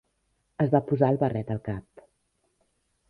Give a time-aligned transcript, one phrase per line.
[0.63, 2.05] Es va posar el barret al cap.